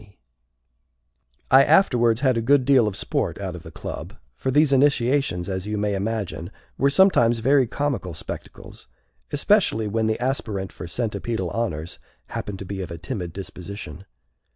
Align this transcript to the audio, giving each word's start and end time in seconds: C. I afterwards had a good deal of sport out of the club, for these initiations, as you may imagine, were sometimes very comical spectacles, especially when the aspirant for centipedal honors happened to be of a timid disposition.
C. 0.01 0.17
I 1.51 1.63
afterwards 1.63 2.21
had 2.21 2.35
a 2.35 2.41
good 2.41 2.65
deal 2.65 2.87
of 2.87 2.95
sport 2.97 3.39
out 3.39 3.55
of 3.55 3.61
the 3.61 3.69
club, 3.69 4.15
for 4.33 4.49
these 4.49 4.73
initiations, 4.73 5.47
as 5.47 5.67
you 5.67 5.77
may 5.77 5.93
imagine, 5.93 6.49
were 6.75 6.89
sometimes 6.89 7.37
very 7.37 7.67
comical 7.67 8.15
spectacles, 8.15 8.87
especially 9.31 9.87
when 9.87 10.07
the 10.07 10.19
aspirant 10.19 10.71
for 10.71 10.87
centipedal 10.87 11.51
honors 11.51 11.99
happened 12.29 12.57
to 12.57 12.65
be 12.65 12.81
of 12.81 12.89
a 12.89 12.97
timid 12.97 13.31
disposition. 13.31 14.05